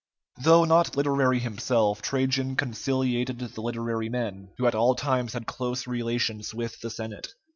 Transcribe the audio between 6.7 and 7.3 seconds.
the Senate.